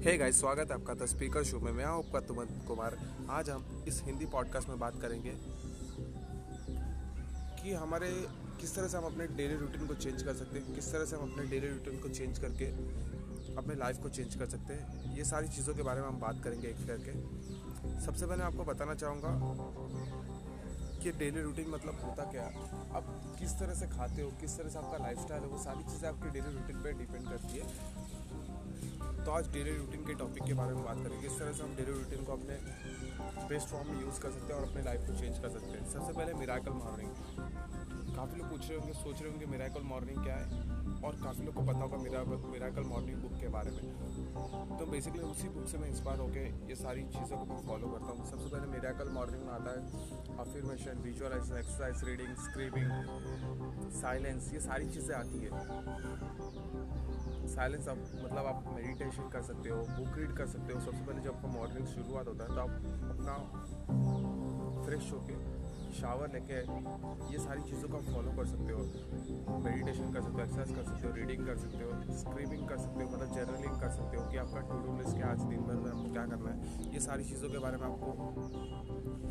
Hey 0.00 0.16
guys 0.18 0.38
स्वागत 0.40 0.70
है 0.70 0.74
आपका 0.74 0.94
द 0.94 1.06
स्पीकर 1.06 1.42
शो 1.44 1.58
में। 1.60 1.70
मैं 1.72 1.84
हूँ 1.84 1.96
आपका 1.98 2.20
तुमन 2.20 2.44
कुमार। 2.68 2.96
आज 3.30 3.48
हम 3.50 3.84
इस 3.88 4.00
हिंदी 4.04 4.26
पॉडकास्ट 4.26 4.68
में 4.68 4.78
बात 4.78 4.94
करेंगे 5.02 5.32
कि 7.58 7.72
हमारे 7.72 8.08
किस 8.60 8.74
तरह 8.76 8.88
से 8.88 8.96
हम 8.98 9.04
अपने 9.04 9.26
डेली 9.36 9.56
रूटीन 9.56 9.86
को 9.86 9.94
चेंज 9.94 10.22
कर 10.22 10.34
सकते 10.34 10.58
हैं, 10.58 10.74
किस 10.74 10.90
तरह 10.92 11.04
से 11.04 11.16
हम 11.16 11.32
अपने 11.32 11.44
डेली 11.46 11.68
रूटीन 11.68 12.00
को 12.00 12.08
चेंज 12.08 12.38
करके 12.38 12.66
अपने 13.56 13.74
लाइफ 13.74 13.98
को 14.02 14.08
चेंज 14.08 14.34
कर 14.34 14.46
सकते 14.46 14.74
हैं। 14.74 15.16
ये 15.16 15.24
सारी 15.24 15.48
चीज़ों 15.48 15.74
के 15.74 15.82
बारे 15.82 16.00
में 16.00 16.08
हम 16.08 16.20
बात 16.20 16.42
करेंगे 16.44 16.68
एक 16.68 16.86
करके। 16.86 18.00
सबसे 18.06 18.26
पहले 18.26 18.42
आपको 18.42 18.64
बताना 18.64 18.94
चाहूँगा 18.94 19.28
कि 21.02 21.12
डेली 21.12 21.42
रूटीन 21.42 21.68
मतलब 21.70 22.00
होता 22.04 22.24
क्या? 22.24 22.46
आप 22.96 23.04
किस 23.38 23.58
तरह 23.58 23.74
से 23.74 23.86
खाते 23.86 24.22
हो? 24.22 24.30
किस 24.40 24.56
तरह 24.58 24.68
से 24.68 24.78
आपका 24.78 24.98
लाइफ 24.98 25.30
है? 25.30 25.40
वो 25.40 25.58
सारी 25.58 25.82
चीज़ें 25.82 26.08
आपकी 26.08 26.30
डेली 26.30 26.54
रूटीन 26.54 26.82
पर 26.82 26.98
डिपेंड 26.98 27.28
करती 27.28 27.58
है। 27.58 29.24
तो 29.24 29.30
आज 29.30 29.48
डेली 29.52 29.76
रूटीन 29.76 30.04
के 30.06 30.14
टॉपिक 30.14 30.42
के 30.42 30.54
बारे 30.54 30.74
में 30.74 30.84
बात 30.84 30.96
करेंगे। 30.96 31.28
किस 31.28 31.38
तरह 31.38 31.52
से 31.52 31.62
हम 31.62 31.74
डेली 31.76 31.92
रूटीन 31.92 32.24
को 32.24 32.32
अपने 32.32 32.58
बेस्ट 33.48 33.68
फॉर्म 33.68 33.88
में 33.88 34.00
यूज़ 34.02 34.20
कर 34.20 34.30
सकते 34.30 34.52
हैं 34.52 34.60
और 34.60 34.68
अपने 34.68 34.82
लाइफ 34.82 35.00
को 35.00 35.18
चेंज 35.18 35.38
कर 35.38 35.50
सकते 35.50 35.78
हैं। 35.78 35.90
सबसे 35.90 36.12
पहले 36.12 36.34
मिराकल 36.34 36.72
मॉर्निंग 36.72 37.10
काफ़ी 38.16 38.38
लोग 38.38 38.50
पूछ 38.50 38.68
रहे 38.68 38.78
होंगे, 38.78 38.92
सोच 38.92 39.20
रहे 39.22 39.30
होंगे 39.30 39.46
मिराकल 39.46 39.82
मॉर्निंग 39.82 40.22
क्या 40.24 40.36
है? 40.36 40.46
और 41.02 41.12
काफ़ी 41.24 41.44
लोग 41.44 41.54
को 41.54 41.62
पता 41.62 41.78
होगा 41.78 41.96
मेरा 41.96 42.22
मिराकल 42.50 42.82
मॉर्निंग 42.84 43.18
बुक 43.18 43.40
के 43.40 43.48
बारे 43.48 43.70
में। 43.70 43.82
बेसिकली 44.90 45.22
उसी 45.24 45.48
बुक 45.48 45.66
से 45.68 45.78
मैं 45.78 45.88
इंस्पायर 45.88 46.18
होकर 46.20 46.68
ये 46.68 46.74
सारी 46.76 47.02
चीज़ों 47.14 47.36
को 47.38 47.44
मैं 47.46 47.60
फॉलो 47.66 47.88
करता 47.88 48.10
हूँ। 48.12 48.24
सबसे 48.30 48.48
पहले 48.48 48.66
मेरा 48.70 48.90
कल 48.98 49.08
मॉर्निंग 49.14 49.42
में 49.44 49.52
आता 49.52 49.70
है 49.70 49.80
affirmation 50.38 51.02
visualization 51.02 51.56
exercise 51.58 52.04
reading 52.04 52.32
scribbling 52.46 52.90
silence 54.00 54.52
ये 54.54 54.60
सारी 54.60 54.86
चीज़ें 54.90 55.14
आती 55.16 55.38
है। 55.44 55.50
साइलेंस 57.50 57.88
आप 57.88 57.98
मतलब 58.14 58.44
आप 58.46 58.58
मेडिटेशन 58.74 59.30
कर 59.30 59.42
सकते 59.44 59.68
हो 59.68 59.78
बुक 59.90 60.18
रीड 60.18 60.32
कर 60.36 60.46
सकते 60.48 60.72
हो। 60.72 60.80
सबसे 60.80 61.02
पहले 61.06 61.20
जब 61.22 61.34
आपका 61.34 61.48
मॉर्निंग 61.58 61.86
शुरुआत 61.94 62.26
होता 62.28 62.42
है 62.44 62.50
तो 62.54 62.60
आप 62.60 62.72
अपना 63.14 63.34
फ्रेश 64.84 65.12
होके 65.12 65.34
शावर 65.92 66.28
लेके 66.32 66.58
ये 67.32 67.38
सारी 67.38 67.62
चीज़ों 67.70 67.88
को 67.88 67.96
आप 67.96 68.04
फॉलो 68.14 68.30
कर 68.36 68.46
सकते 68.46 68.72
हो। 68.72 68.82
मेडिटेशन 69.60 70.12
कर 70.12 70.22
सकते 70.22 70.32
हो 70.32 70.40
एक्सरसाइज 70.40 70.70
कर 70.76 70.84
सकते 70.84 71.08
हो 71.08 71.14
रीडिंग 71.14 71.46
कर 71.46 71.56
सकते 71.58 71.82
हो 71.84 71.90
स्क्रीमिंग 72.18 72.66
कर 72.68 72.78
सकते 72.78 73.04
हो 73.04 73.10
मतलब 73.10 73.34
जर्नलिंग 73.34 73.80
कर 73.80 73.90
सकते 73.90 74.16
हो 74.16 74.22
कि 74.30 74.36
आपका 74.36 74.60
टू 74.68 74.78
डू 74.84 74.96
लिस्ट 74.98 75.16
क्या 75.16 75.30
आज 75.30 75.40
दिन 75.50 75.60
भर 75.62 75.76
में 75.76 75.90
आपको 75.90 76.12
क्या 76.12 76.24
करना 76.26 76.50
है। 76.50 76.56
ये 76.94 77.00
सारी 77.00 77.24
चीज़ों 77.24 77.48
के 77.50 77.58
बारे 77.58 77.76
में 77.76 77.86
आपको, 77.86 78.08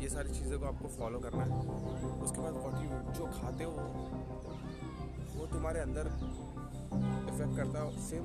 ये 0.02 0.08
सारी 0.08 0.30
चीज़ों 0.34 0.58
को 0.60 0.66
आपको 0.66 0.88
फॉलो 0.98 1.18
करना 1.20 1.44
है। 1.44 1.50
उसके 2.20 2.40
बाद 2.40 2.54
वॉट 2.64 2.76
यू 2.82 2.90
जो 3.14 3.30
खाते 3.40 3.64
हो, 3.64 3.74
वो 5.36 5.46
तुम्हारे 5.46 5.80
अंदर 5.80 6.12
इफ़ेक्ट 7.30 7.56
करता 7.56 7.76
है। 7.78 7.84
Same 8.02 8.24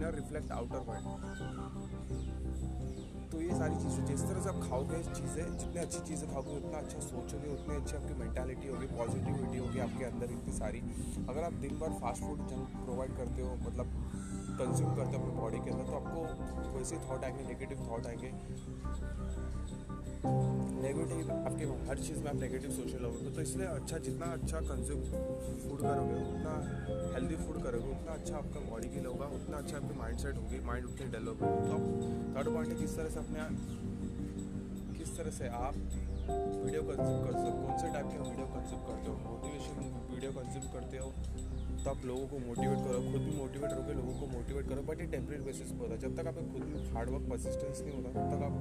inner 0.00 0.14
reflect 0.16 0.50
outer 0.52 0.84
world 0.86 1.06
तो 3.32 3.40
ये 3.40 3.54
सारी 3.58 3.74
चीज़ें, 3.80 4.04
जिस 4.06 4.22
तरह 4.22 4.40
से 4.42 4.48
आप 4.48 4.60
खाओगे 4.68 4.98
चीज़ें, 5.08 5.58
जितनी 5.58 5.80
अच्छी 5.80 6.00
चीज़ें 6.08 6.30
खाओगे, 6.30 6.54
उतना 6.56 6.78
अच्छा 6.78 7.00
सोचोगे 7.00 7.48
उतनी 7.54 7.76
अच्छी 7.76 7.96
आपकी 7.96 8.14
मैंटालिटी 8.20 8.68
होगी 8.68 8.86
पॉजिटिविटी 8.92 9.58
होगी 9.58 9.80
आपके 9.80 10.04
अंदर 10.04 10.32
इतनी 10.32 10.52
सारी। 10.52 10.80
अगर 11.28 11.42
आप 11.44 11.60
दिन 11.64 11.78
भर 11.80 11.92
फास्ट 12.00 12.22
फ़ूड 12.22 12.40
जंक 12.48 12.80
प्रोवाइड 12.84 13.16
करते 13.16 13.42
हो 13.42 13.52
मतलब 13.66 13.92
कंज्यूम 14.60 14.94
करते 14.96 15.16
हो 15.16 15.22
अपने 15.22 15.34
बॉडी 15.40 15.60
के 15.64 15.70
अंदर 15.70 15.84
तो 15.84 15.94
आपको 16.00 16.78
वैसे 16.78 16.96
थॉट 17.08 17.24
आएँगे 17.24 17.42
नेगेटिव 17.44 17.86
थॉट 17.90 18.06
आएँगे। 18.06 18.30
नेगेटिव 20.24 21.30
आपके 21.32 21.64
हर 21.88 21.98
चीज़ 21.98 22.18
में 22.22 22.28
आप 22.30 22.36
नेगेटिव 22.36 22.70
सोचने 22.70 22.98
लगोगे 23.00 23.30
तो 23.36 23.40
इसलिए 23.40 23.66
अच्छा 23.68 23.98
जितना 24.06 24.26
अच्छा 24.32 24.60
कंज्यूम 24.70 25.00
फ़ूड 25.62 25.80
करोगे, 25.80 26.18
उतना 26.32 26.52
हेल्दी 27.14 27.36
फ़ूड 27.36 27.62
करोगे, 27.64 27.88
उतना 27.90 28.12
अच्छा 28.12 28.36
आपका 28.36 28.60
बॉडी 28.70 28.88
लिए 28.88 29.06
होगा, 29.06 29.26
उतना 29.38 29.56
अच्छा 29.56 29.76
आपकी 29.76 29.98
माइंड 29.98 30.18
सेट 30.18 30.36
होगी 30.36 30.60
माइंड 30.66 30.86
उतनी 30.86 31.06
डेवलप 31.16 31.42
होगी। 31.42 31.60
तो 31.68 31.72
आप 31.74 31.84
थर्ड 32.36 32.54
पॉइंट 32.54 32.78
किस 32.80 32.96
तरह 32.96 33.10
से 33.10 33.18
अपने 33.20 33.38
किस 34.98 35.16
तरह 35.16 35.30
से 35.38 35.48
आप 35.60 35.74
वीडियो 36.30 36.82
कंज्यूम 36.82 37.18
कर 37.24 37.32
सकते 37.32 37.50
कौन 37.60 37.78
से 37.80 37.92
टाइप 37.92 38.06
के 38.06 38.18
वीडियो 38.20 38.46
कंज्यूम 38.56 38.80
करते 38.88 39.10
हो? 39.10 39.16
मोटिवेशन 39.28 39.76
वीडियो 40.12 40.30
कंज्यूम 40.32 40.72
करते 40.74 40.98
हो 40.98 41.12
तो 41.84 41.90
आप 41.90 42.00
लोगों 42.06 42.26
को 42.28 42.38
मोटिवेट 42.38 42.78
करो। 42.86 42.98
खुद 43.02 43.20
भी 43.26 43.36
मोटिवेट 43.36 43.70
रहोगे, 43.72 43.92
लोगों 43.94 44.14
को 44.20 44.26
मोटिवेट 44.32 44.66
करो 44.68 44.82
बट 44.88 45.00
ये 45.00 45.06
टेम्प्रेरी 45.12 45.44
बेसिस 45.44 45.70
पर 45.70 45.78
होता 45.80 45.94
है। 45.94 46.00
जब 46.00 46.16
तक 46.16 46.26
आपका 46.28 46.42
खुद 46.52 46.64
में 46.72 46.92
हार्डवर्क 46.94 47.30
परसिस्टेंस 47.30 47.80
नहीं 47.80 47.94
होता, 47.94 48.08
तब 48.10 48.26
तक 48.32 48.42
आप 48.48 48.54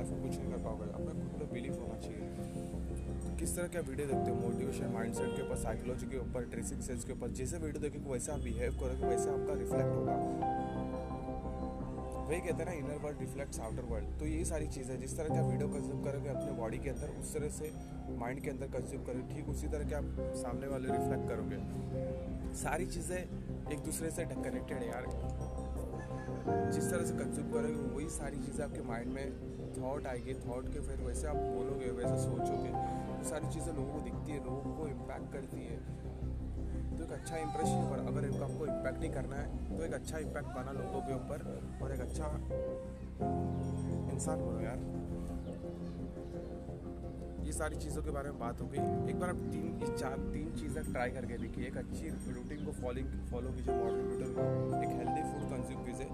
लाइफ 0.00 0.12
में 0.12 0.20
कुछ 0.22 0.38
नहीं 0.38 0.50
कर 0.50 0.60
पाओगे। 0.64 0.84
आपका 0.90 1.12
खुद 1.12 1.40
में 1.40 1.52
बिलीफ 1.52 1.74
होना 1.80 1.96
चाहिए। 2.00 3.36
किस 3.40 3.50
तरह 3.56 3.68
का 3.74 3.80
वीडियो 3.88 4.06
देखते 4.08 4.30
हो? 4.30 4.36
मोटिवेशन 4.36 4.92
माइंडसेट 4.94 5.36
के 5.36 5.42
ऊपर 5.42 5.56
साइकोलॉजी 5.58 6.06
के 6.06 6.18
ऊपर 6.18 6.44
ड्रेसिंग 6.52 6.80
सेंस 6.82 7.04
के 7.04 7.12
ऊपर, 7.12 7.28
जैसे 7.40 7.58
वीडियो 7.58 7.82
देखोगे 7.82 8.12
वैसे 8.12 8.32
आप 8.32 8.40
बिहेव 8.40 8.78
करोगे 8.80 9.06
वैसे 9.06 9.28
आपका 9.30 9.54
रिफ्लेक्ट 9.60 9.92
होगा। 9.96 10.16
वही 12.30 12.40
कहते 12.40 12.62
हैं 12.62 12.66
ना 12.66 12.74
inner 12.78 12.98
world 13.04 13.20
reflects 13.20 13.60
outer 13.60 13.84
world 13.84 14.18
तो 14.18 14.26
ये 14.26 14.44
सारी 14.44 14.66
चीज़ 14.74 14.90
जिस 15.04 15.16
तरह 15.18 15.36
का 15.36 15.46
वीडियो 15.46 15.68
कंज्यूम 15.68 16.02
करोगे 16.04 16.28
अपने 16.30 16.52
बॉडी 16.58 16.78
के 16.78 16.90
अंदर, 16.90 17.08
उस 17.20 17.34
तरह 17.34 17.48
से 17.50 17.72
माइंड 18.18 18.40
के 18.42 18.50
अंदर 18.50 18.66
कंज्यूम 18.74 19.02
करोगे। 19.04 19.34
ठीक 19.34 19.48
उसी 19.48 19.68
तरह 19.68 19.88
के 19.88 19.94
आप 19.94 20.36
सामने 20.42 20.66
वाले 20.66 20.92
रिफ्लेक्ट 20.92 21.28
करोगे। 21.28 22.54
सारी 22.62 22.86
चीज़ें 22.88 23.18
एक 23.18 23.80
दूसरे 23.84 24.10
से 24.10 24.24
कनेक्टेड 24.26 24.78
है 24.78 24.88
यार। 24.88 25.04
जिस 26.72 26.90
तरह 26.90 27.04
से 27.04 27.14
कंज्यूम 27.14 27.46
करोगे 27.52 27.94
वही 27.94 28.08
सारी 28.10 28.38
चीज़ें 28.38 28.64
आपके 28.64 28.82
माइंड 28.88 29.12
में 29.12 29.26
थॉट 29.72 30.06
आएगी 30.06 30.34
थॉट 30.42 30.68
के 30.72 30.80
फिर 30.80 31.02
वैसे 31.06 31.26
आप 31.28 31.36
बोलोगे, 31.36 31.90
वैसे 31.92 32.16
सोचोगे। 32.22 32.70
वो 32.70 33.24
सारी 33.28 33.46
चीज़ें 33.54 33.72
लोगों 33.72 33.92
को 33.92 34.00
दिखती 34.00 34.32
है, 34.32 34.38
लोगों 34.44 34.72
को 34.76 34.86
इम्पैक्ट 34.88 35.32
करती 35.32 35.60
है। 35.64 35.76
तो 36.90 37.04
एक 37.04 37.12
अच्छा 37.12 37.36
इंप्रेशन 37.38 37.84
पर 37.90 37.98
अगर 38.08 38.26
आपको 38.42 38.66
इम्पैक्ट 38.66 38.98
नहीं 39.00 39.10
करना 39.12 39.36
है 39.36 39.76
तो 39.76 39.84
एक 39.84 39.94
अच्छा 39.94 40.18
इम्पैक्ट 40.20 40.48
पाना 40.56 40.72
लोगों 40.74 41.00
के 41.02 41.14
ऊपर, 41.14 41.38
और 41.82 41.92
एक 41.92 42.00
अच्छा 42.00 42.26
इंसान 44.12 44.38
बनो 44.40 44.60
यार। 44.60 44.78
ये 47.46 47.52
सारी 47.54 47.76
चीज़ों 47.78 48.02
के 48.02 48.10
बारे 48.10 48.30
में 48.30 48.38
बात 48.40 48.60
हो 48.60 48.66
गई। 48.68 49.10
एक 49.10 49.20
बार 49.20 49.30
आप 49.30 49.36
तीन 49.52 49.79
चीज़ें 50.80 50.92
ट्राई 50.92 51.10
करके 51.10 51.36
देखिए, 51.38 51.66
एक 51.66 51.76
अच्छी 51.76 52.08
रूटीन 52.32 52.64
को 52.64 52.72
फॉलोइंग 52.72 53.08
फॉलो 53.30 53.50
कीजिए 53.52 53.74
मॉडर्न 53.74 54.04
रूटीन 54.10 54.30
को। 54.34 54.42
एक 54.82 54.90
हेल्दी 54.98 55.22
फ़ूड 55.22 55.44
कंज्यूम 55.50 55.84
कीजिए। 55.86 56.06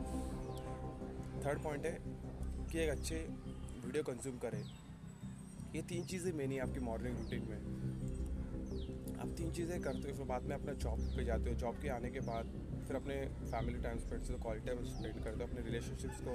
थर्ड 1.45 1.63
पॉइंट 1.63 1.87
है 1.87 1.99
कि 2.73 2.79
एक 2.79 2.91
अच्छे 2.91 3.17
वीडियो 3.85 4.03
कंज्यूम 4.03 4.39
करें। 4.39 4.63
ये 5.75 5.83
तीन 5.89 6.05
चीज़ें 6.05 6.33
मेन 6.33 6.53
है 6.53 6.59
आपकी 6.61 6.81
मॉर्निंग 6.81 7.19
रूटीन 7.19 7.43
में। 7.51 7.61
आप 9.21 9.29
तीन 9.39 9.51
चीज़ें 9.53 9.81
करते 9.83 10.11
हो, 10.11 10.17
फिर 10.17 10.27
बाद 10.27 10.43
में 10.43 10.55
अपना 10.57 10.73
जॉब 10.85 11.01
पे 11.17 11.25
जाते 11.25 11.51
हो। 11.51 11.57
जॉब 11.57 11.79
के 11.83 11.89
आने 11.89 12.11
के 12.11 12.21
बाद 12.27 12.53
फिर 12.87 12.97
अपने 12.97 13.15
फैमिली 13.53 13.83
टाइम 13.83 13.99
स्पेंड 13.99 14.23
से 14.23 14.35
क्वालिटी 14.43 14.67
टाइम 14.67 14.85
स्पेंड 14.89 15.23
करते 15.25 15.43
हो, 15.43 15.49
अपने 15.49 15.63
रिलेशनशिप्स 15.63 16.21
को 16.21 16.35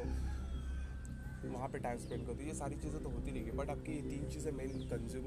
वहाँ 1.45 1.67
पे 1.69 1.79
टाइम 1.79 1.97
स्पेंड 1.99 2.25
करते 2.27 2.43
हो। 2.43 2.47
ये 2.47 2.53
सारी 2.55 2.75
चीज़ें 2.77 3.01
तो 3.03 3.09
होती 3.09 3.31
है 3.31 3.55
बट 3.57 3.69
आपकी 3.69 3.93
ये 3.93 4.01
तीन 4.01 4.29
चीज़ें 4.31 4.51
मेन 4.53 4.69
कंज्यूम 4.89 5.25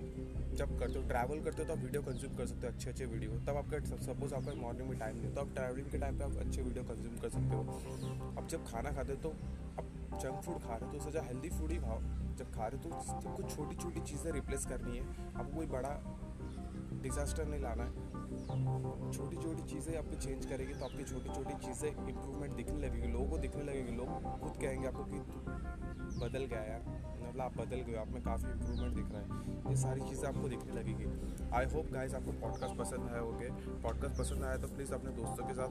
जब 0.57 0.79
करते 0.79 0.99
हो 0.99 1.09
ट्रैवल 1.09 1.41
करते 1.45 1.63
हो 1.63 1.69
तो 1.69 1.75
आप 1.75 1.81
वीडियो 1.81 2.03
कंज्यूम 2.03 2.37
कर 2.37 2.47
सकते 2.47 2.67
हो 2.67 2.73
अच्छे 2.73 2.91
अच्छे 2.91 3.07
वीडियो 3.07 3.39
तब 3.47 3.57
आपका 3.57 3.79
सपोज़ 4.05 4.35
आपका 4.35 4.55
मॉर्निंग 4.61 4.89
में 4.89 4.99
टाइम 4.99 5.17
नहीं 5.17 5.33
तो 5.35 5.41
आप 5.41 5.55
ट्रैवलिंग 5.55 5.91
के 5.91 5.99
टाइम 5.99 6.19
पर 6.19 6.25
आप 6.25 6.37
अच्छे 6.47 6.63
वीडियो 6.63 6.85
कंज्यूम 6.85 7.17
कर 7.19 7.29
सकते 7.31 7.55
हो। 7.55 7.63
अब 8.39 8.47
जब 8.51 8.67
खाना 8.67 8.93
खाते 8.93 9.13
हो 9.13 9.19
तो 9.23 9.31
आप 9.79 9.87
जंक 10.15 10.43
फ़ूड 10.43 10.63
खा 10.63 10.75
रहे 10.75 10.87
हो 10.87 10.93
तो 10.93 10.99
उससे 10.99 11.11
सोचा 11.11 11.23
हेल्दी 11.27 11.51
फ़ूड 11.51 11.71
ही 11.73 11.79
खाओ। 11.79 12.01
जब 12.39 12.55
खा 12.55 12.67
रहे 12.67 12.77
हो 12.79 12.83
तो 12.85 13.33
कुछ 13.33 13.57
छोटी 13.57 13.77
छोटी 13.77 14.01
चीज़ें 14.03 14.31
रिप्लेस 14.33 14.67
करनी 14.67 14.97
है। 14.97 15.05
आपको 15.35 15.57
कोई 15.57 15.67
बड़ा 15.69 15.93
डिज़ास्टर 17.03 17.47
नहीं 17.47 17.61
लाना 17.63 17.85
है। 17.85 18.04
छोटी 19.15 19.37
छोटी 19.37 19.63
चीज़ें 19.71 19.97
आपको 19.99 20.17
चेंज 20.21 20.47
करेगी 20.47 20.75
तो 20.75 20.85
आपकी 20.85 21.05
छोटी 21.05 21.29
छोटी 21.35 21.55
चीज़ें 21.67 21.89
इंप्रूवमेंट 21.89 22.53
दिखने 22.57 22.79
लगेगी, 22.79 23.09
लोगों 23.13 23.27
को 23.29 23.39
दिखने 23.39 23.63
लगेगी, 23.63 23.93
लोग 23.97 24.09
खुद 24.41 24.55
कहेंगे 24.63 24.87
आपको 24.87 25.05
कि 25.05 25.19
बदल 26.19 26.45
गया 26.45 26.63
यार 26.63 26.83
मतलब 27.25 27.41
आप 27.41 27.57
बदल 27.59 27.81
गए 27.87 27.95
आप 27.97 28.09
में 28.09 28.23
काफ़ी 28.23 28.51
इंप्रूवमेंट 28.51 28.95
दिख 28.97 29.07
रहा 29.13 29.21
है। 29.21 29.29
ये 29.71 29.77
सारी 29.77 30.01
चीज़ें 30.01 30.27
आपको 30.29 30.49
दिखने 30.49 30.73
लगेगी। 30.73 31.07
आई 31.57 31.65
होप 31.75 31.87
गाइस 31.93 32.15
आपको 32.15 32.33
पॉडकास्ट 32.41 32.77
पसंद 32.79 33.09
आया 33.11 33.21
होगे। 33.21 33.49
पॉडकास्ट 33.83 34.19
पसंद 34.19 34.45
आया 34.45 34.57
तो 34.57 34.69
प्लीज़ 34.75 34.93
अपने 34.95 35.11
दोस्तों 35.13 35.47
के 35.47 35.55
साथ 35.55 35.71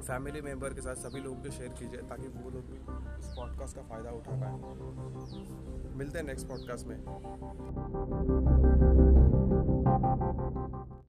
फैमिली 0.00 0.40
मेंबर 0.40 0.74
के 0.74 0.80
साथ 0.80 0.96
सभी 1.04 1.20
लोगों 1.20 1.38
को 1.42 1.50
शेयर 1.50 1.72
कीजिए 1.80 2.00
ताकि 2.10 2.28
वो 2.36 2.50
लोग 2.50 2.64
भी 2.70 2.78
इस 3.18 3.28
पॉडकास्ट 3.36 3.76
का 3.76 3.82
फ़ायदा 3.90 4.10
उठा 4.10 4.34
पाए। 4.42 4.54
मिलते 5.98 6.18
हैं 6.18 6.26
नेक्स्ट 6.26 6.48
पॉडकास्ट 6.48 6.86
में। 6.86 6.98